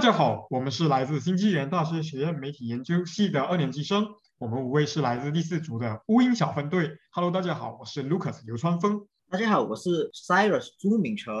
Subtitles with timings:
[0.00, 4.06] 大家好，我们是来自新纪元大学学院媒体研究系的二年级生，
[4.38, 6.96] 我们五位是来自第四组的乌鹰小分队。
[7.12, 9.06] Hello，大家好，我是 Lucas 刘川峰。
[9.30, 11.34] 大家好，我是 Cyrus 朱敏成。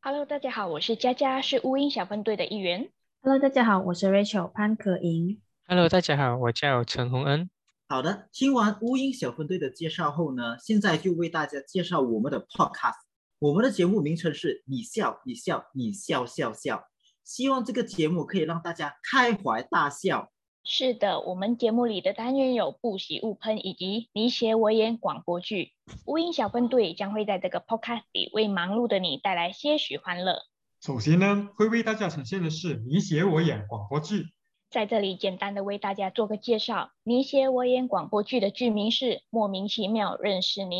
[0.00, 2.90] Hello，大家好，我是佳佳，是乌鹰小分队的一员。
[3.22, 5.40] Hello，大家好，我是 Rachel 潘可莹。
[5.68, 7.48] Hello，大家好，我叫陈洪恩。
[7.86, 12.96] 好的，听完乌鹰小分队的介绍后呢，现在就为大家介绍我们的 Podcast。
[13.38, 16.89] 我们的节目名称是你笑你笑你笑笑笑，
[17.24, 20.30] 希望这个节目可以让大家开怀大笑。
[20.62, 25.72] 是的，我们节目里的单元有不喜勿喷以及你写我演广播剧。
[26.06, 30.42] 乌鹰小分队将会在这个 Podcast 里为忙碌的你带来些许欢乐。
[30.82, 34.26] 首先呢，会为大家呈现的是你写我演广播剧。
[34.70, 40.76] 在这里简单的为大家做个介绍，你写我演广播剧的剧名是《莫名其妙认识你》。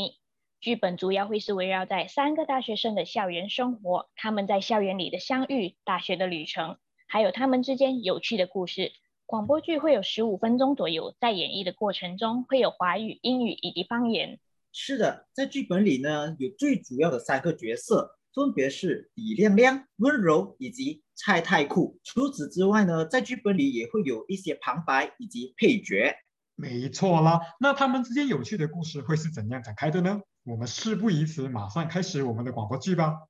[0.60, 6.76] 剧本主要会是围绕在三个大学生的校园生活，他们在校园里的相遇、大学的旅程，
[7.08, 8.92] 还有他们之间有趣的故事。
[9.24, 14.38] 广播剧会有十五分钟左右，在演绎的过程中会有华语、英语以及方言。
[14.70, 21.98] 是的，在剧本里呢，有最主要的三个角色，分别是李亮亮、温柔以及蔡太库。
[22.04, 26.14] 除此之外呢，在剧本里也会有一些旁白以及配角。
[26.54, 30.20] 没错啦，那他们之间有趣的故事会是怎样展开的呢？
[30.44, 33.26] 我们事不宜迟，马上开始我们的广播剧吧。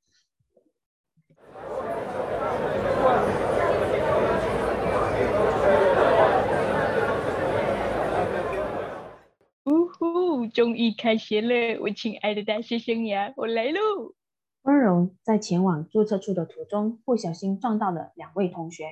[9.65, 14.15] 呜呼，终于开学了，我亲爱的大学生涯，我来喽！
[14.63, 18.85] 温柔在前往注册处的途中，不小心撞到了两位同学。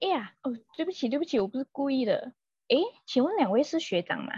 [0.00, 2.34] 哎呀，哦，对不起，对不起，我不是故意的。
[2.68, 4.32] 诶，请问两位是学长吗？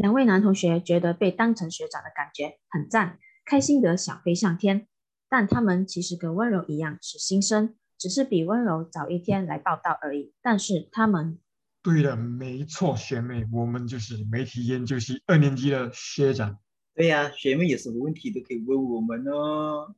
[0.00, 4.86] 两位男同学觉得被当成学长的感觉很赞，开心得想飞上天。
[5.28, 10.32] 但他们其实跟温柔一样是新生，只是比温柔早一天来报道而已。
[10.40, 11.38] 但是他们
[11.82, 16.58] 对的，没错，学妹，我们就是媒体研究系二年级的学长。
[16.94, 19.94] 对呀、学妹有什么问题都可以问我们哦。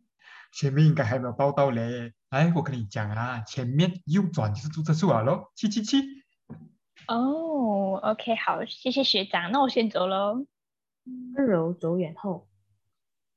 [0.51, 2.13] 学妹应该还没有报道嘞。
[2.31, 6.03] 来，我跟你讲啊，前面右转就是注册处了咯，去去去。
[7.09, 10.47] 哦，OK，好，谢谢学长，那我先走喽。
[11.35, 12.47] 温柔走远后，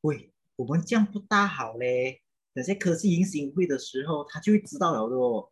[0.01, 2.21] 喂，我们这样不大好嘞。
[2.53, 5.49] 等下科技迎新会的时候，他就会知道了的哦。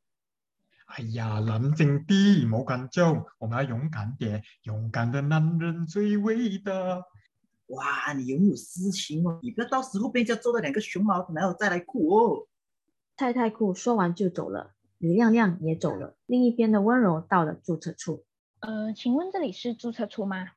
[0.86, 6.72] 哎呀，冷静啲，冇緊張，我们要勇敢点，勇敢的男人最伟大。
[7.68, 9.40] 哇，你有没有私情哦？
[9.42, 12.48] 你不要到时候被人家揍了两个熊猫，然后再来哭哦。
[13.18, 16.16] 太太哭说完就走了，李亮亮也走了。
[16.26, 18.24] 另一边的温柔到了注册处，
[18.62, 20.52] 呃，请问这里是注册处吗？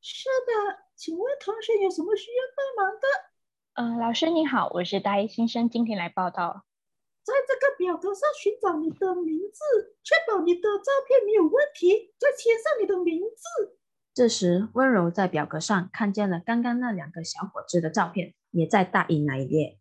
[0.00, 3.06] 是的，请问同学有什么需要帮忙的？
[3.74, 6.64] 呃，老师你好，我是大一新生，今天来报道。
[7.24, 13.76] 在这个表格上寻找你的名字，确保你的照片没有问题，再签上你的名字。
[14.14, 19.80] 这时温柔在表格上看见了刚刚那两个小伙子的照片，也在大一那一列。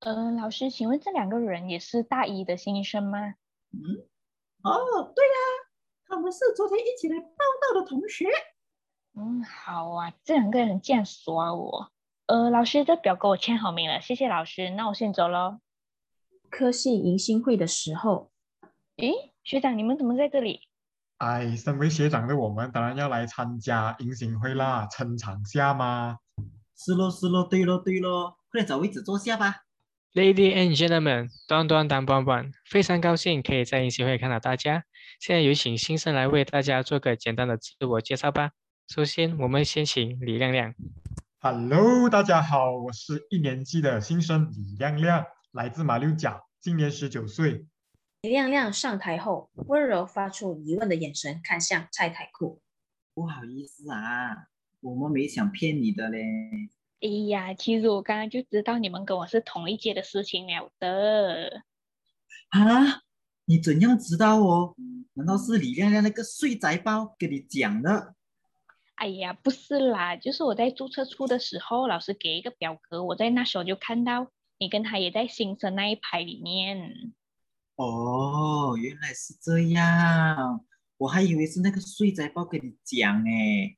[0.00, 3.36] 呃，老师，请问这两个人也是大一的新生吗？
[3.82, 4.06] 嗯，
[4.62, 5.34] 哦，对啦，
[6.06, 8.26] 他们是昨天一起来报道的同学。
[9.16, 11.90] 嗯，好啊，这两个人这样耍我。
[12.26, 15.60] 呃，老师，这表格我签好名了，谢谢老师，那我先走喽。
[16.50, 18.30] 科系迎新会的时候，
[18.96, 20.60] 诶，学长，你们怎么在这里？
[21.18, 26.18] 哎，身为学长的我们，当然要来参加迎新会啦，撑场下嘛。
[26.76, 29.64] 是咯是咯，对咯对咯，快点找位置坐下吧。
[30.14, 34.84] Lady and gentlemen，端端当棒棒，非常高兴可以在一起会看到大家。
[35.18, 38.52] 现在有请新生来为大家做个简单的自我介绍吧。
[38.86, 40.72] 首先，我们先请李亮亮。
[41.40, 47.66] Hello，大家好，我是一年级的新生李亮亮，来自马六甲，今年十九岁。
[48.22, 52.62] 李亮亮上台后，温柔发出疑问的眼神看向蔡太库。
[53.14, 54.46] 不好意思啊，
[54.80, 56.20] 我们没想骗你的嘞。
[57.04, 61.62] 哎呀，其实我刚刚就知道你们跟我是同一届的事情了的。
[62.48, 63.02] 啊，
[63.44, 64.74] 你怎样知道哦？
[65.12, 68.14] 难道是李亮亮那个睡宅包跟你讲的？
[68.94, 77.12] 哎呀，不是啦，就是我在注册处的时候，老师给一个表格，我在那时候就看到你跟他也在新生那一排里面。
[77.76, 80.64] 哦，原来是这样，
[80.96, 83.76] 我还以为是那个睡宅包跟你讲诶。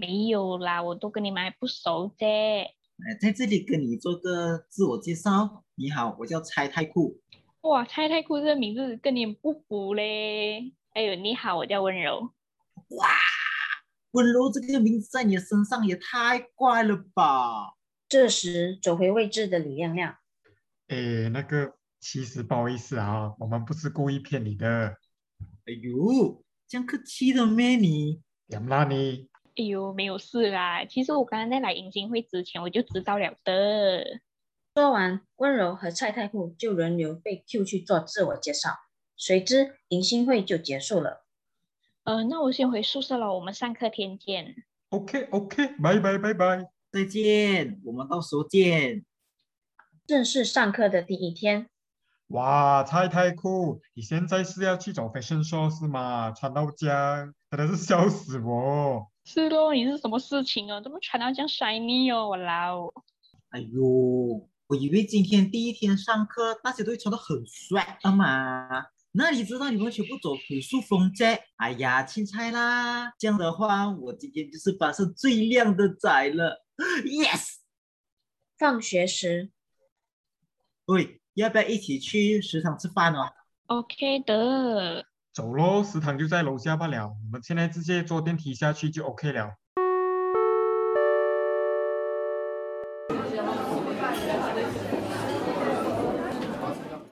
[0.00, 2.24] 没有啦，我都跟你们还不熟啫。
[2.26, 5.62] 呃，在这里跟你做个自我介绍。
[5.74, 7.20] 你好，我叫蔡太酷。
[7.60, 10.72] 哇，蔡太酷这个名字跟你不符嘞。
[10.94, 12.32] 哎呦你好，我叫温柔。
[12.88, 13.08] 哇，
[14.12, 17.74] 温柔这个名字在你的身上也太怪了吧？
[18.08, 20.16] 这时走回位置的李亮亮，
[20.88, 24.96] 诶，那个其实不好意思啊，我们不是故意骗你的。
[25.66, 28.22] 哎呦，这样客气的咩你？
[28.48, 29.29] 点啦你？
[29.56, 30.84] 哎呦，没有事啦。
[30.84, 34.20] 其实我刚刚在来迎新会之前我就知道了的。
[34.74, 38.70] 说完，温柔和蔡太傅就轮流被 Q 去做自我介绍，
[39.16, 41.26] 随之迎新会就结束了。
[42.04, 44.54] 呃，那我先回宿舍了，我们上课天见。
[44.90, 46.70] OK OK，拜拜拜拜。
[46.92, 49.04] 再见，我们到时候见。
[50.06, 51.68] 正式上课的第一天，
[52.28, 53.80] 哇，蔡太酷！
[53.94, 56.32] 你现在是要去走 fashion show 是吗？
[56.32, 59.09] 穿到这样，真的是笑死我。
[59.32, 60.80] 是咯，你是什么事情哦？
[60.82, 62.30] 怎么穿到这样 shiny 哦？
[62.30, 62.88] 我老。
[63.50, 63.80] 哎呦，
[64.66, 68.86] 我以为今天第一天上课，大家都会穿得很帅的嘛。
[69.12, 71.38] 那你知道你们全部走朴素风啫？
[71.58, 73.12] 哎呀，青菜啦！
[73.20, 76.64] 这样的话，我今天就是班上最靓的仔了。
[77.04, 77.58] Yes！
[78.58, 79.52] 放学时，
[80.86, 83.30] 喂，要不要一起去食堂吃饭哦
[83.66, 85.06] ？OK 的。
[85.32, 87.06] 走喽，食堂就在楼下罢了。
[87.06, 89.54] 我们现在直接坐电梯下去就 OK 了。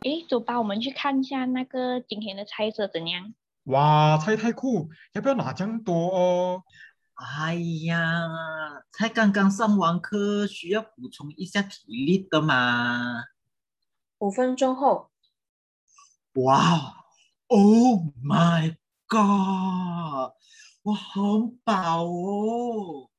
[0.03, 3.35] 诶，走吧，我们去看一下那个今天的菜色怎样。
[3.65, 4.89] 哇，菜太酷！
[5.13, 6.65] 要不要拿这样多哦？
[7.15, 7.55] 哎
[7.87, 8.29] 呀，
[8.91, 13.23] 才刚刚上完课，需要补充一下体力的嘛。
[14.19, 15.11] 五分钟后，
[16.35, 16.98] 哇
[17.49, 18.77] ，Oh my
[19.09, 20.33] god！
[20.83, 21.21] 我好
[21.65, 23.11] 饱哦。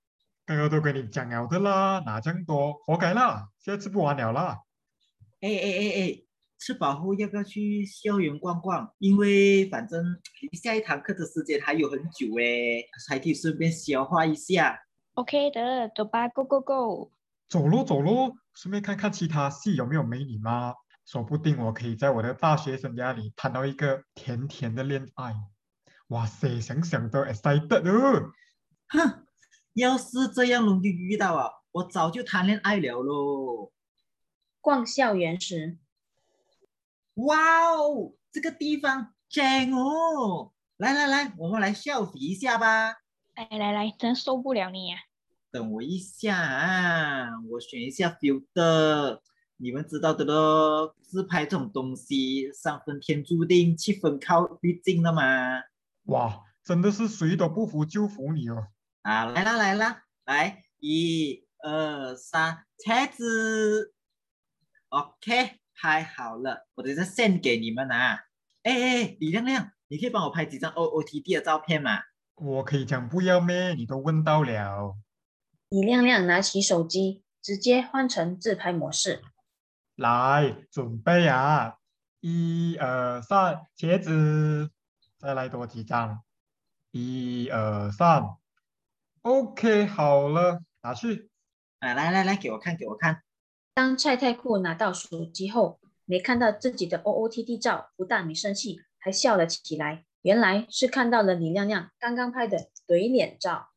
[0.46, 4.62] 刚刚都跟你讲了的啦，哪这么多，活该啦，现在吃不完了啦。
[5.42, 6.24] 哎哎哎哎，
[6.58, 8.92] 吃饱后要不要去校园逛逛？
[8.98, 10.04] 因为反正
[10.42, 14.80] 离下一堂课的时间还有很久哎，还可以顺便消化一下。
[15.14, 17.12] OK 的，走吧，Go Go Go！
[17.48, 20.74] 走咯走咯，顺便看看其他系有没有美女嘛，
[21.12, 25.34] 说不定我可以在我的大学生涯里谈到一个甜甜的恋爱。
[26.10, 28.32] 哇塞，想想都 excited 哦。
[28.90, 29.26] 哼，
[29.74, 33.72] 要是这样容易遇到啊，我早就谈恋爱了喽。
[34.62, 35.80] 逛校园时，
[37.16, 40.54] 哇哦，这个地方真哦！
[40.78, 42.98] 来来来，我们来 selfie 一下吧。
[43.36, 44.98] 来来来，真受不了你呀、
[45.50, 49.20] 等我一下啊，我选一下 filter。
[49.62, 55.24] 你们知道的咯，自拍这种东西，三分天注定，七分靠滤镜的嘛。
[56.06, 58.68] 哇，真的是谁都不服就服你哦。
[59.02, 63.94] 啊，来啦来啦，来，一二三，茄子。
[64.88, 68.18] OK，拍好了，我等下 send 给你们啊。
[68.64, 72.00] 哎哎，李亮亮，你可以帮我拍几张 OOTD 的照片吗？
[72.36, 73.74] 我可以讲不要咩？
[73.74, 74.96] 你都问到了。
[75.68, 79.22] 李亮亮拿起手机，直接换成自拍模式。
[80.00, 81.76] 来，准备啊！
[82.22, 84.72] 一二三，茄子，
[85.18, 86.22] 再来多几张。
[86.92, 88.24] 一二三
[89.24, 91.30] ，OK，好了，拿去。
[91.80, 93.24] 啊，来来来，给我看给我看。
[93.74, 100.06] 当蔡太库拿到手机后，没看到自己的 OOTD 照，不但没生气，还笑了起来。
[100.22, 103.70] 原来是看到了李亮亮刚刚拍的怼脸照。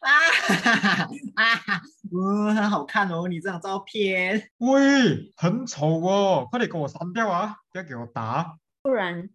[0.00, 0.08] 啊
[0.46, 4.50] 哈哈哈啊哈，嗯，很好看哦，你这张照片。
[4.58, 7.56] 喂，很丑哦，快点给我删掉啊！
[7.70, 8.58] 不要给我打。
[8.82, 9.28] 不然，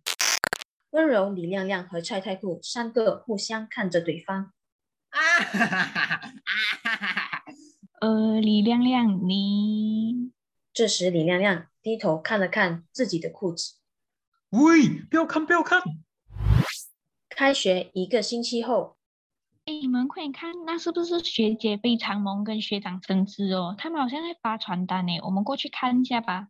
[0.92, 4.52] 温柔李亮亮和蔡太兔三个互相看着对方。
[5.10, 6.12] 啊哈哈哈
[6.84, 7.44] 啊哈哈！
[8.02, 10.32] 呃，李亮亮，你
[10.74, 13.76] 这时，李亮亮低头看了看自己的裤子。
[14.50, 15.82] 喂，不要看，不要看！
[17.30, 18.98] 开学一个星期后，
[19.66, 23.74] 哎，你们快点看，那是不是学姐非常萌跟学长争执哦？
[23.78, 26.50] 他们好像在发传单呢，我们过去看一下吧。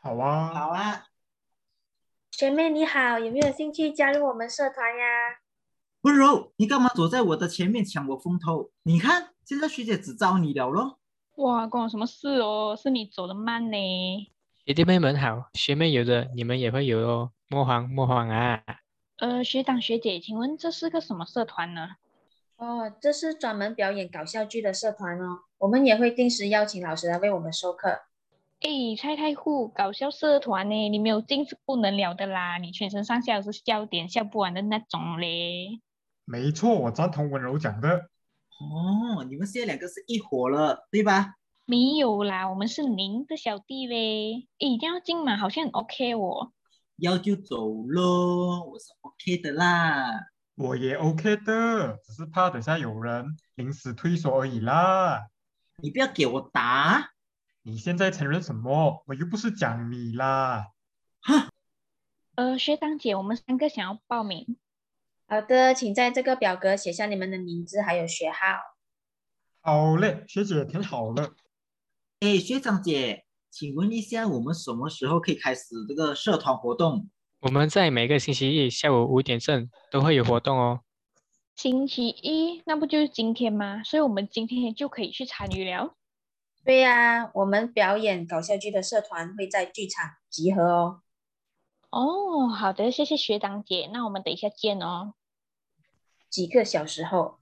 [0.00, 1.04] 好啊，好啊，
[2.30, 5.04] 学妹你好，有没有兴趣加入我们社团呀？
[6.00, 8.70] 温柔，你干嘛走在我的前面抢我风头？
[8.84, 10.98] 你看，现在学姐只招你了咯。
[11.36, 12.74] 哇，关我什么事哦？
[12.80, 13.76] 是你走的慢呢。
[14.64, 18.62] 学弟妹们好，学妹有的，你们也会有哦，莫慌莫慌啊！
[19.18, 21.96] 呃，学长学姐，请问这是个什么社团呢？
[22.64, 27.90] 哦，这是专门表演搞笑剧的社团哦，我们也会定时邀请老师来为我们授课。
[28.60, 35.82] 哎，蔡太户搞笑社团呢，你没有进是不能聊的啦，你全身上下都是笑点，笑不完的那种嘞。
[36.24, 38.08] 没错，我赞同温柔讲的。
[38.58, 41.34] 哦，你们现在两个是一伙了，对吧？
[41.66, 44.46] 没有啦，我们是您的小弟嘞。
[44.58, 46.52] 诶，一定要进嘛，好像很 OK 哦。
[46.96, 50.30] 要就走喽，我是 OK 的啦。
[50.56, 55.28] 我也 OK 的，只是怕等下有人临时退缩而已啦。
[55.76, 57.10] 你不要给我打。
[57.62, 59.02] 你现在承认什么？
[59.06, 60.66] 我又不是讲你啦。
[61.20, 61.48] 哈，
[62.36, 64.56] 呃，学长姐，我们三个想要报名。
[65.26, 68.38] 好的，请在这个表格写下你们的名字还有学号。
[69.60, 71.34] 好嘞，学姐填好了。
[72.20, 77.08] 哎，学长姐，请问一下，我们什么时候可以开始这个社团活动？
[77.44, 80.80] 我们在每个星期一下午五点正都会有活动哦。
[81.54, 83.82] 星期一，那不就是今天吗？
[83.84, 85.94] 所以我们今天就可以去参与了。
[86.64, 91.02] 对呀、我们表演搞笑剧的社团会在剧场集合哦。
[91.90, 95.12] 哦，好的，谢谢学长姐，那我们等一下见哦。
[96.30, 97.40] 几个小时后，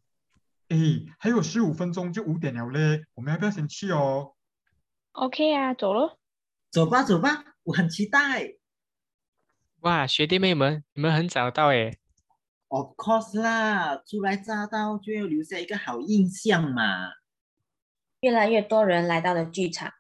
[0.68, 0.76] 哎，
[1.20, 4.32] 还有十五分钟就五点了嘞，我们要不要先去哦
[5.12, 6.18] ？OK 啊，走咯。
[6.72, 8.54] 走吧，走吧，我很期待。
[9.82, 11.98] 哇，学弟妹们，你们很早到诶。
[12.68, 17.10] Of course 啦，初来乍到就要留下一个好印象嘛。
[18.20, 19.90] 越来越多人来到了剧场，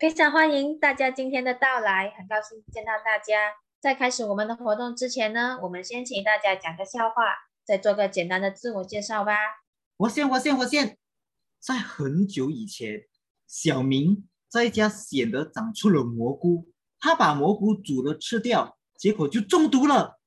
[0.00, 3.52] 非常欢迎大家今天的到来，很高兴见到大家。
[3.78, 9.36] 在开始我们的活动之前呢，我们先请大家讲个笑话，再做个简单的自我介绍吧。
[9.98, 10.98] 我先，我先，我先。
[11.60, 13.02] 在很久以前，
[13.46, 20.18] 小明在家显得长出了蘑菇，他把蘑菇煮了吃掉，结果就中毒了。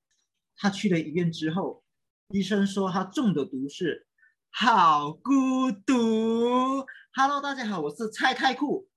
[0.56, 1.84] 他去了医院之后，
[2.30, 4.08] 医生说他中的毒是
[4.50, 6.86] 好孤独。
[7.14, 8.88] Hello，大家好，我是蔡太酷。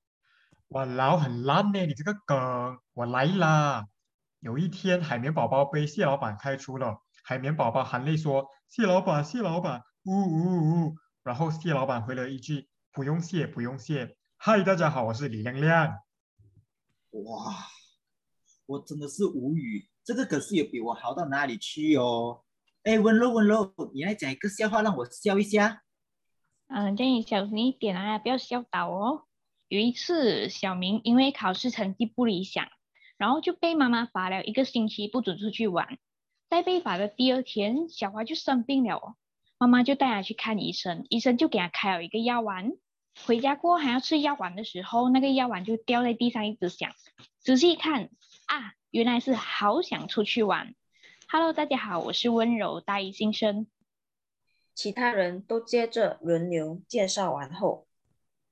[0.69, 3.87] 哇，老很烂呢，你这个梗，我来啦。
[4.39, 15.99] 有一天，海绵宝宝被蟹老板开除了，海绵宝宝含泪说：“蟹老板，蟹老板，呜呜呜。”然后蟹老板回了一句：“不用谢，不用谢。”嗨，大家好，我是李亮亮。
[17.11, 17.55] 哇，
[18.67, 22.43] 我真的是无语，这个可是也比我好到哪里去哦。
[22.83, 25.83] 哎，温柔温柔，你来讲一个笑话让我笑一下。
[26.69, 29.25] 嗯，这样你小心一点啊，不要笑倒哦。
[29.69, 32.69] 有一次，小明因为考试成绩不理想，
[33.17, 35.99] 然后就被妈妈罚了一个星期不准出去玩。
[36.49, 39.17] 在被罚的第二天，小花就生病了，
[39.59, 42.73] 妈妈就带他去看医生，医生就给他开了一个药丸。
[43.27, 46.93] 回家过后还要吃药丸的时候，那个药丸就掉在地上，一直响。
[47.41, 48.11] 仔细一看
[48.47, 50.75] 啊，原来是好想出去玩。
[51.29, 53.67] Hello，大家好，我是温柔大一新生。
[54.75, 57.87] 其他人都接着轮流介绍完后，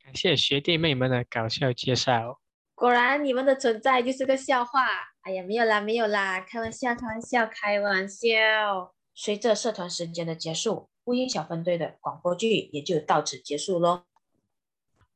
[0.03, 2.41] 感谢学弟妹们的搞笑介绍。
[2.75, 4.87] 果然你们的存在就是个笑话。
[5.23, 8.95] 哎呀，没有啦，没有啦，开玩笑，开玩笑，开玩笑。
[9.15, 14.05] 随着社团时间的结束，乌鹰小分队的广播剧也就到此结束喽。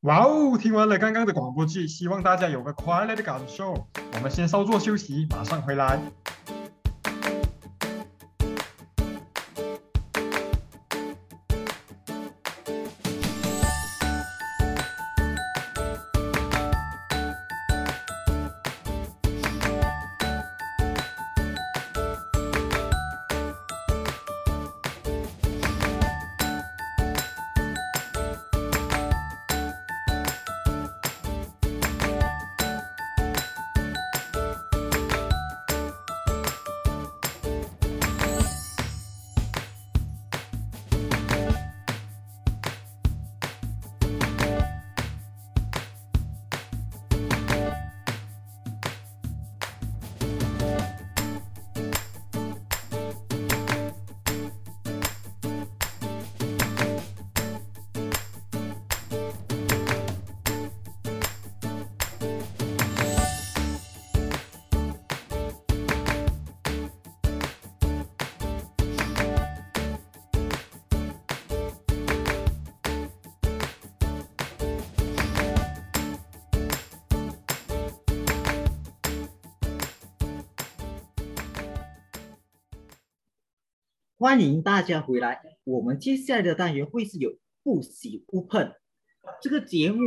[0.03, 3.73] 哇哦，听完了刚刚的广播剧，希望大家有个快乐的感受。
[4.13, 5.99] 我们先稍作休息，马上回来。
[84.19, 85.43] 欢迎大家回来。
[85.65, 88.73] 我们接下来的单元会是有不喜勿碰，
[89.43, 90.01] 这个节目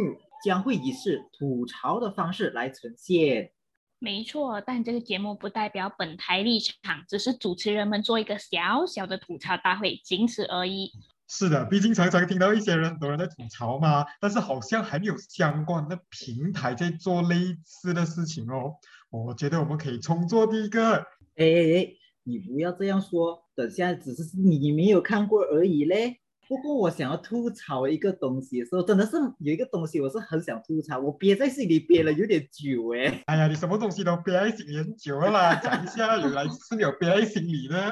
[0.44, 3.52] 将会以是吐槽的方式来呈现。
[4.00, 10.92] 没错，但这个节目不代表本台立场，只是主持人们做一个小小的吐槽大会，仅此而已。
[11.28, 18.74] 是的，毕竟常常听到一些人很多人在吐槽嘛，但是好像还没有相关的平台在做类似的事情哦。
[19.12, 20.96] 我觉得我们可以重做第一个。
[21.36, 21.94] 哎哎哎，
[22.30, 26.20] 你不要这样说，等下只是你没有看过而已嘞。
[26.48, 33.24] 不过我想要吐槽一个东西的时候，真的是有一个东西我是很想吐槽，我憋在心里憋了有点久哎。
[33.28, 37.92] 哎呀，你什么东西都憋在心里很久了啦，讲一下，原来是有憋在心里的。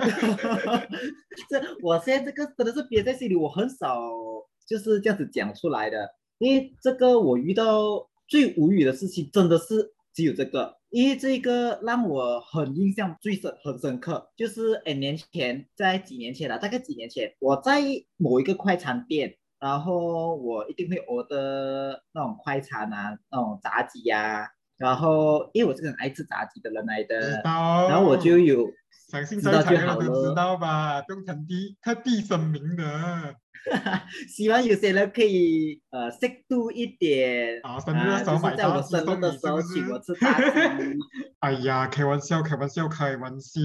[1.50, 4.00] 这我现在这个真的是憋在心里，我很少
[4.67, 17.83] 就是这样子讲出来的，因为这个我遇到最无语的事情真的是只有这个，因为这个让我很印象最深很深刻，就是 N 年前，在几年前了，大概几年前，我在
[18.15, 27.88] 某一个快餐店，然后我一定会 order 那种快餐啊，那种炸鸡呀、然后因为我是个很爱吃炸鸡的人来知的，道。
[27.88, 28.65] 然后我就有
[29.12, 33.36] 相信在场人都知道吧，不用特地特地声明的。
[34.27, 40.97] 希望有些人可以呃适度一点啊生日的时候买就是在我生日送的时候请我吃大鸡。
[41.39, 43.61] 哎呀，开玩笑，开玩笑，开玩笑。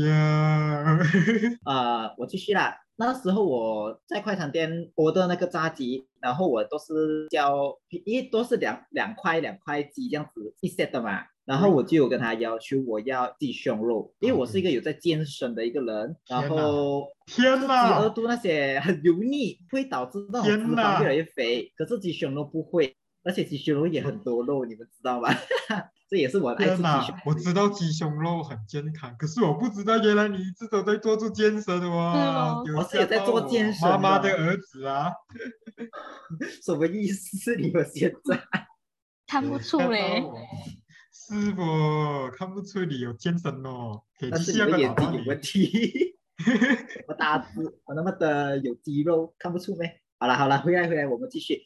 [1.65, 2.82] 呃，我继续啦。
[2.97, 11.25] 那时候我在快餐店 order 那个炸鸡，然后我都是叫，因为都是两两块两块鸡这样子一 set 的嘛。
[11.45, 18.09] 然后我就有跟他要求我要鸡胸肉，因为我是一个有在健身的一个人，然天哪后天饥饿哪！
[18.11, 21.73] 度那些很油腻，会导致那种脂肪越来越肥。
[21.77, 22.95] 可是鸡胸肉不会，
[23.25, 25.29] 而且鸡胸肉也很多肉，你们知道吗？
[26.09, 27.17] 这也是我爱吃天哪鸡胸！
[27.25, 32.63] 我知道鸡胸肉很健康，可是我不知道原来你一直都在做做健身的哇！
[32.67, 35.11] 有我是有在做健身妈妈的的儿子啊，
[36.63, 37.57] 什么意思？
[37.57, 38.43] 你们现在？
[39.27, 40.23] 看不出嘞。
[41.11, 41.63] 是不？
[42.37, 44.97] 看不出你有健身哦，但是下个你的眼。
[44.97, 46.17] 睛有问题。
[47.07, 50.01] 我大字，我那么的有肌肉，看不出没？
[50.19, 51.63] 好了好了，回来回来，我们继续。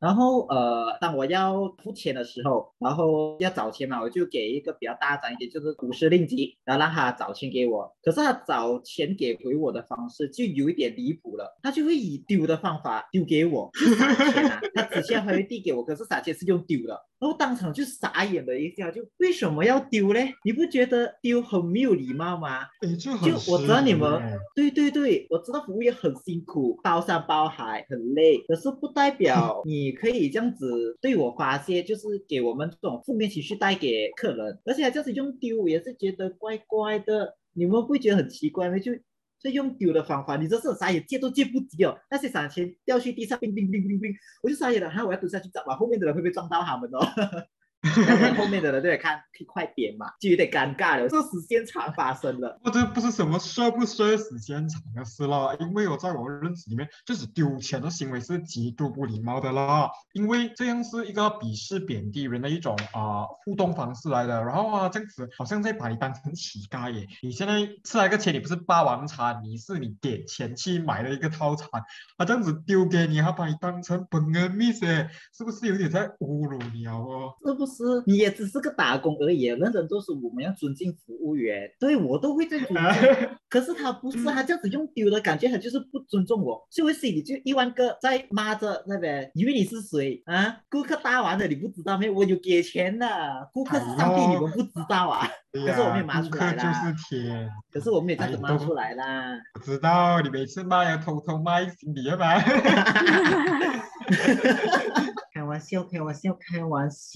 [0.00, 7.92] 然后呃，当我要付钱的时候，然后要找钱嘛，我就给一个比较大张一点，就是五十令吉，然后让他找钱给我。
[8.02, 20.32] 可是他找钱给回我的方式就有一点离谱了，他就会以丢的方法丢给我，钱啊， 他纸钱还会递给我，可是撒钱是用丢的，然后当场就傻眼了一下，就为什么要丢嘞？
[20.44, 22.60] 你不觉得丢很没有礼貌吗？
[22.82, 37.36] 哎，就就我知道你们对对对，我知道服务业很辛苦，包山包海很累，可是不代表 你可以这样子对我发泄，就是给我们这种负面情绪带给客人，而且还这样子用丢，也是觉得怪怪的。
[37.52, 38.78] 你们不会觉得很奇怪吗？
[38.78, 38.92] 就
[39.40, 41.96] 就用丢的方法，你这是啥也，借都借不及哦。
[42.10, 46.98] 那些散钱掉去地上，冰冰冰冰冰，我就傻眼了，哈我要蹲下去找嘛，后面的人会不会撞到他们哦？
[48.06, 52.58] 然后后面的人都得看快点嘛，就有点尴尬了，这时间长发生了。
[52.64, 64.42] 我这不是什么奢不奢时间长的事啦，因为我在我认识里面，就是丢钱的行为是极度不礼貌的啦，因为这样是一个鄙视贬低人的一种啊、互动方式来的。
[64.42, 67.06] 然后啊，这样子好像在把你当成乞丐耶。
[67.22, 71.68] 你现在吃了一个钱，你不是霸王餐，你是你点钱去买了一个套餐，
[72.16, 76.94] 啊这样子丢给你，还把你当成本恩 miss，耶是不是有点在侮辱你啊？
[76.94, 77.34] 哦？
[77.44, 77.77] 是不是？
[78.06, 83.28] 你也只是个打工而已，人人都是我们要尊敬服务员，对我都会在尊敬。
[83.48, 90.58] 可是他不是，他这样子用丢的感觉，他就是不尊重我，所以我心里就一万个在骂着那边，以为你是谁啊？
[90.70, 92.10] 顾客搭完了你不知道没？
[92.10, 93.06] 我有给钱的，
[93.52, 95.28] 顾客是上帝，你们不知道啊？
[95.50, 97.50] 对可是我没骂出来顾客就啦是天。
[97.72, 99.38] 可是我没有这样子骂出来啦。
[99.54, 102.38] 我知道你每次骂要偷偷骂心里吧？
[105.48, 107.10] 开玩笑，开玩笑，开玩笑。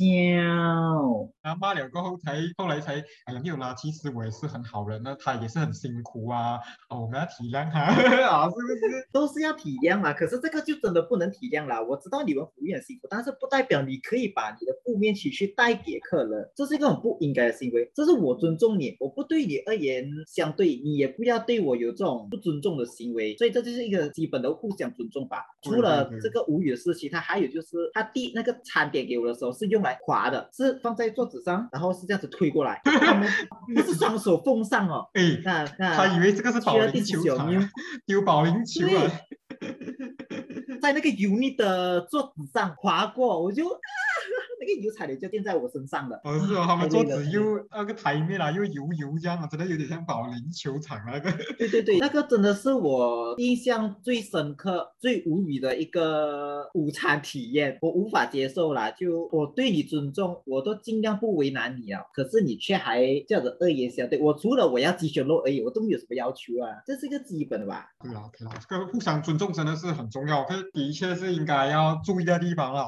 [1.42, 2.94] 然后骂了过后才后来才
[3.26, 7.80] 哎呀没有啦，其实我也是很好人呢，他也是很辛苦啊，哦我们要体谅他
[8.26, 9.08] 啊，是不是？
[9.12, 11.82] 都是要体谅啦，可是这个就真的不能体谅啦。
[11.82, 17.90] 我知道你们服务业很辛苦，但是不代表你可以把你的负面情绪带给客人，这是一个很不应该的行为。
[17.94, 23.36] 这是我尊重你，我不对你恶言相对，你也不要对我有这种不尊重的行为。
[23.36, 25.44] 所以这就是一个基本的互相尊重吧。
[25.60, 33.28] 除了这个无语的事情，他还有就是他递那个餐点给我的时候是用来划的，是放在桌子上，然后是这样子推过来，他们
[33.74, 35.06] 不是双手奉上哦。
[35.14, 37.70] 哎，那那他以为这个是保龄球场啊，
[38.06, 39.10] 丢保龄球啊，
[40.80, 43.78] 在那个油腻的桌子上划过，我就啊，
[44.62, 46.20] 那个油彩的就垫在我身上了。
[46.22, 51.32] 哦是哦，他们桌子又那个台面啊又油油这样啊，真的有点像保龄球场那个。
[51.58, 58.88] 对对对，那个真的是我印象最深刻、最无语的一个午餐体验，我无法接受啦。
[58.92, 64.20] 就我对你尊重，我都尽量不为难你啊，可是你却还这样子恶言相对。
[64.20, 67.88] 我除了我要鸡胸肉而已，我都没有什么要求啊，这是一个基本的吧。
[68.00, 72.86] 对啊，对啊，这个互相尊重真的是很重要，这的确是应该要注意的地方啦。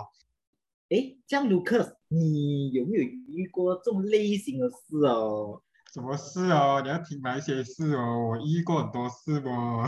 [0.90, 5.62] 诶，这样卢克，你有没有遇过这种类型的事哦？
[5.92, 6.80] 什么事哦？
[6.82, 8.28] 你要听哪些事哦？
[8.30, 9.86] 我遇过很多事哦。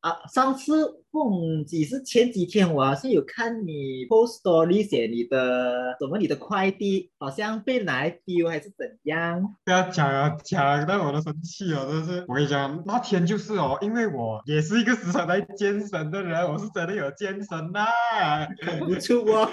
[0.00, 0.72] 啊，上次
[1.10, 1.30] 忘
[1.66, 9.54] 记是前几天，我好像有看你 post story 写你的怎么，你的快递好像被拿来丢还是怎样？
[9.62, 12.24] 不要讲啊，讲到我都生气了，真是。
[12.28, 17.84] 我跟你讲，那天就是哦，因为我也是一个时常在健身的人，我是真的有健身呐、
[18.62, 19.50] 看不出哦。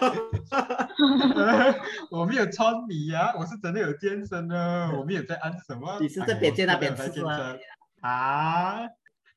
[2.09, 5.97] 我没有穿你呀、我是真的有健身的，我没有在暗示什么。
[5.99, 7.59] 你是哎这边健那边吃吗在健身
[7.99, 8.79] 啊？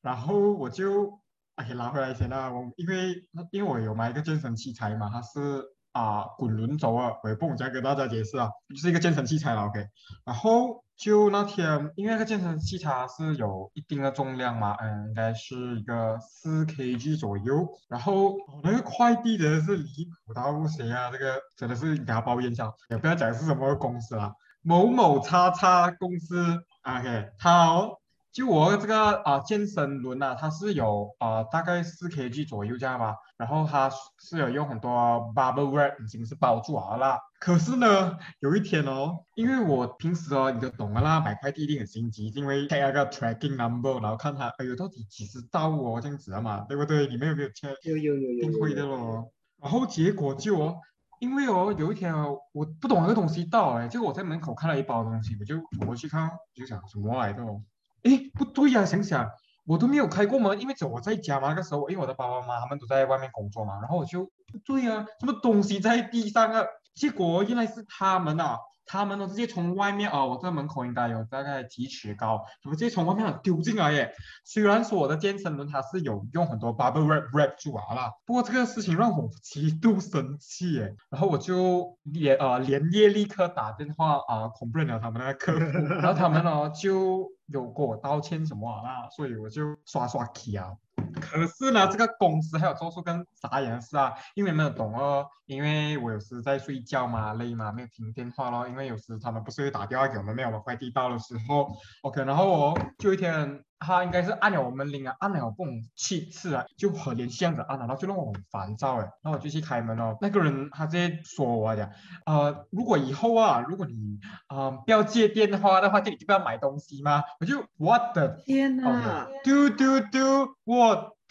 [0.03, 1.21] 然后我就
[1.57, 3.15] 哎拉回来先啦，我因为
[3.51, 9.85] 因为我有买一个健身器材嘛，它是啊滚轮轴啊，我也不懂怎样跟大家解释啊，就是一个健身器材了，OK。
[10.25, 17.69] 然后就那天，因为那个健身器材是有一定的重量嘛，嗯，应该是一个四 kg 左右。
[17.89, 24.33] 然后、那个快递真的是离谱到不行啊，这个真的是给他抱怨一下，也不要讲是什么公司啦，
[24.63, 28.01] 某某叉叉公司，OK，好。
[28.33, 34.91] 就我这个啊、健身轮啊，它是有啊、大概四 kg 左右这样吧，然后它是有用很多
[35.35, 37.19] bubble wrap 已经是包住好了啦。
[37.41, 47.09] 可是呢，有一天哦，因为我平时哦你都懂的啦，买快递一定很心急，因为 check 那个 tracking number，然后看它哎呦到底几时到哦这样子的嘛，对不对？
[47.09, 47.75] 你们有没有 check？
[47.83, 49.33] 有有有有定会的咯。
[49.61, 50.77] 然后结果就哦，
[51.19, 57.61] 因为哦有一天哦，我不懂那个东西到哎，就我在门口看了一包东西，我就走过去看，我就想什么来的哦？
[58.03, 59.31] 诶，不对呀、想想
[59.67, 66.65] 我都没有开过门，因为只有我在家嘛，那个时候因为我的爸爸妈妈他们都在外面工作嘛，然后我就不对呀、什么东西在地上啊？
[66.95, 68.59] 结果原来是他们啊。
[68.93, 74.13] 他们都直接从外面啊，我这门口应该有大概几尺高，我直接从外面丢进来耶。
[74.45, 80.97] 虽然说我的健身轮它是有用很多 bubble wrap wrap 住啊啦，不过这个事情让我极度生气耶。
[81.09, 90.73] 然后我就连呃连夜立刻打电话啊 complain 了他们那个客服，然后他们呢就有过道歉什么啊，所以我就刷刷去啊。
[91.21, 101.69] 可是呢，这个公司还有做出跟啥颜色啊，因为没有懂哦，因为我有时在睡觉嘛，累嘛，没有听电话咯，因为有时他们不是会打电话给我们，没有我快递到的时候
[102.03, 111.91] ，OK，然后我，就一天他应该是按了我们铃啊，按了我不懂七次啊，就很连续这样子按了，然后就让我很烦躁哎，然后我就去开门哦，那个人他直接说我讲，
[112.27, 117.23] 呃，如果以后啊，如果你啊、呃不要接电话的话，这里就不要买东西吗？
[117.41, 121.13] 我就 what the 天哪，do do do what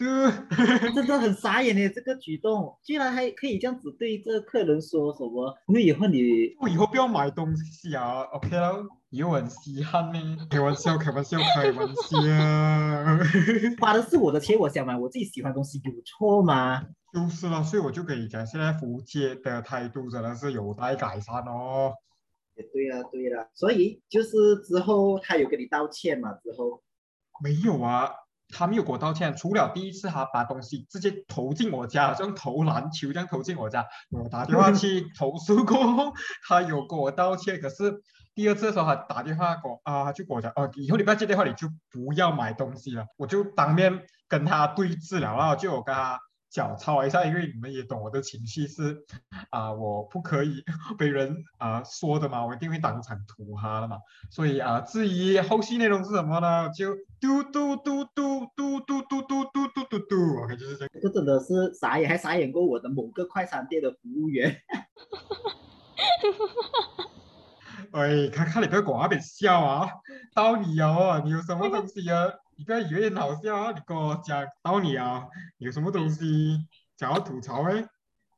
[0.94, 1.90] 真的很傻眼耶！
[1.90, 5.54] 这个举动居然还可以这样子对这个客人说什么？
[5.68, 10.36] 因为以后你我以后不要买东西啊，OK 了，以后很稀罕呢。
[10.48, 12.18] 开玩笑，开玩笑，开玩笑。
[13.80, 16.86] 花的是我的钱，我想买我自己喜欢的东西，有错吗？
[17.12, 21.92] 就是了，所以我就跟你讲，现在福建的态度真的是有待改善哦。
[22.56, 26.32] 也对了对了，所以就是之后他有跟你道歉嘛？
[26.34, 26.82] 之后
[27.42, 28.10] 没有啊，
[28.50, 36.12] 他没有给我道歉，除了第一次他把东西直接投进我家，像投篮球这样投进我家，我打电话去投诉过后，
[36.46, 38.02] 他有跟我道歉，可是
[38.34, 46.18] 第二次的时候他打电话给我啊，他就跟我讲，哦，以后你不要接电话，你就不要买东西了，我就当面跟他对峙了，然后就我跟他。
[46.52, 49.04] 小吵一下，因为你们也懂我的情绪是，
[49.50, 50.64] 啊、我不可以
[50.98, 53.98] 被人啊、说的嘛，我一定会当场吐他的嘛。
[54.32, 56.68] 所以啊，至于后续内容是什么呢？
[56.70, 61.00] 就嘟嘟嘟嘟嘟嘟嘟嘟嘟嘟嘟嘟，OK，就是这个。
[61.00, 64.52] 这真的是傻眼，还傻眼过我的某个快餐店的服务员。
[67.92, 69.90] 喂，看看你不要往那边笑啊！
[70.32, 72.26] 到你哦，你有什么东西啊？
[72.56, 73.72] 你不要以为很好笑啊！
[73.72, 75.26] 你跟我讲，到你啊，
[75.58, 76.56] 有什么东西
[76.96, 77.84] 想要吐槽哎？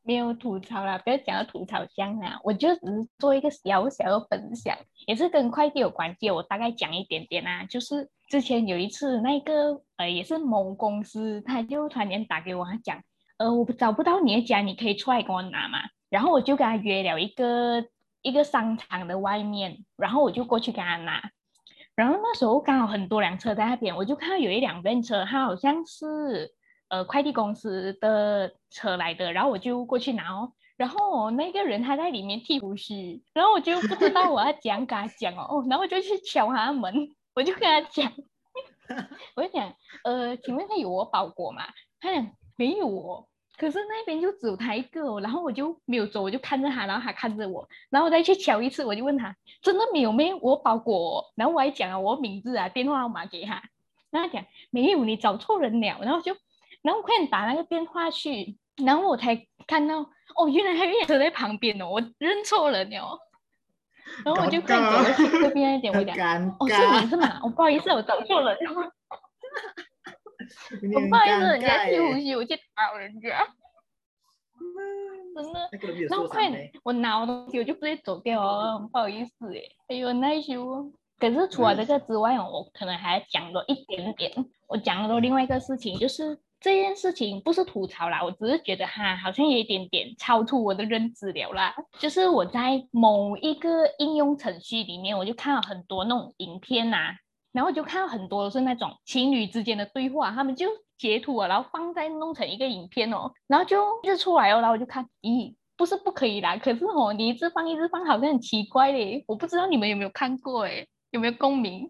[0.05, 4.75] 没有吐槽啦，不要讲到吐槽箱啦，我就只是做一个小小的分享，
[5.07, 7.65] 也是跟快递有关系，我大概讲一点点啊。
[7.65, 13.03] 就是之前有一次，那个呃也是某公司，他就突然间打给我，他讲，
[13.37, 15.79] 呃我找不到你的家，你可以出来给我拿嘛。
[16.09, 17.85] 然后我就跟他约了一个
[18.23, 21.31] 一个商场的外面，然后我就过去跟他拿。
[21.95, 26.51] 然后那时候刚好很多辆车在那边，我就看到有一辆 van 车，它好像是
[26.89, 30.53] 呃快递公司的车来的，然后我就过去拿哦。
[30.79, 38.11] 然后、那个人他在里面剃胡须，然后我就不知道我要怎样跟他讲哦，哦然后我就去敲他门，我就跟他讲，
[39.37, 41.63] 我就讲，呃，请问他有我包裹吗？
[42.01, 43.29] 他讲没有哦，
[43.63, 53.63] 可是那边就只有他一个哦，然后我就没有走，我就看着他，然后他看着我，然后我再去敲一次，我就问他，真的没有没有我包裹、哦，然后我还讲了我名字啊、电话号码给他，
[54.11, 56.37] 然后他讲没有，你找错人了，然后就，
[56.83, 60.01] 然后我快点打那个电话去，然后我才看到，
[60.35, 63.17] 哦，原来还有一辆车在旁边哦，我认错人了，
[64.25, 66.49] 然后我就快点走过去这边一点， 我讲。
[66.59, 67.07] 哦，是尬你。
[67.07, 67.41] 是吗？
[67.45, 68.57] 我、不好意思，我找错了。
[71.09, 73.47] 不好意思，人家尬耶吸呼吸，我去打扰人家，
[75.35, 75.69] 真的。
[75.73, 76.51] 那个人没有然后快
[76.85, 80.91] 我拿我东西我就不会走掉哦，不好意思诶，哎呦很害羞哦。
[81.19, 84.33] 可是除了这个之外哦，我可能还要讲了一点点。
[84.67, 91.75] 我讲了另外一个事情，就是这件事情不是吐槽啦，我只是觉得哈，好像有一点点超出我的认知了啦。
[91.99, 97.15] 就是我在某一个应用程序里面，我就看了很多那种影片呐、
[97.53, 100.67] 然后就看到很多都是那种情侣之间的对话，他们就
[100.99, 111.89] 截图啊，然后放在弄成一个影片哦，然后就一直出来哦，然后我就看，咦，不是不可以啦，可是哦，你一直放一直放，好像很奇怪嘞，我不知道你们有没有看过诶，有没有共鸣？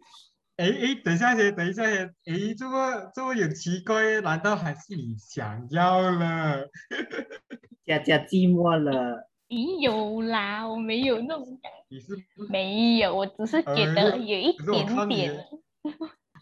[0.57, 6.69] 哎哎，等一下先，等一下先，哎，这么这么有奇怪，难道还是你想要了？
[7.87, 9.29] 佳佳寂寞了。
[9.53, 12.25] 没有啦，我没有那种感觉，你是是？
[12.49, 15.45] 没有，我只是觉哎得有一点你点，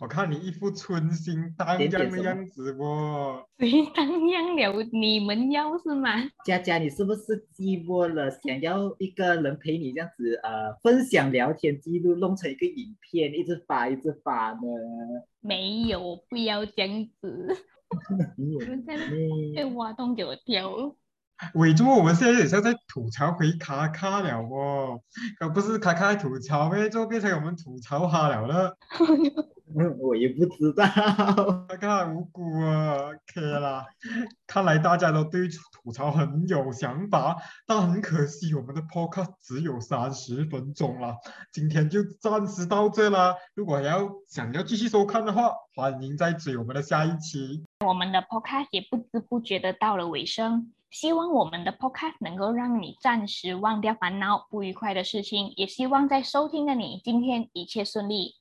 [0.00, 3.44] 我看你一副春心荡漾的样子哦。
[3.58, 4.88] 谁荡漾了？
[4.92, 6.10] 你们要是吗？
[6.44, 8.30] 佳佳，你是不是寂寞了？
[8.30, 14.60] 想要一个人陪你这样子呃分享聊天记录，弄成一个影片，一直发一直发呢？
[15.40, 17.56] 没有，不要这样子，
[18.38, 20.94] 你有你们在挖洞给我跳。
[21.54, 25.00] 伟珠，我们现在也像在吐槽回卡卡了哦，
[25.38, 28.76] 可不是卡卡在吐槽呗，就变成我们吐槽他了了。
[29.72, 30.84] 嗯我也不知道。
[30.84, 33.86] 卡卡无辜啊，OK 啦。
[34.44, 37.36] 看来大家都对吐槽很有想法，
[37.68, 41.14] 但很可惜我们的 podcast 只有三十分钟了，
[41.52, 43.36] 今天就暂时到这啦。
[43.54, 47.62] 如果还要想要继续收看的话，欢迎再追我们的下一期。
[47.86, 58.34] 我们的 podcast 也不知不觉的到了尾声，希望我们的 podcast 能够让你暂时忘掉烦恼、不愉快的事情，也希望在收听的你今天一切顺利。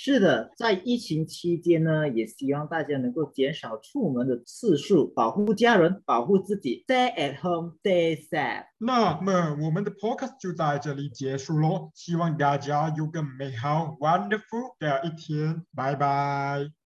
[0.00, 6.84] 是的，在疫情期间呢，也希望大家能够减少出门的次数，保护家人，保护自己。
[6.86, 8.64] Stay at home, stay safe。
[8.78, 16.77] 那么我们的 podcast 就在这里结束喽，希望大家有个美好 wonderful 的一天，拜拜。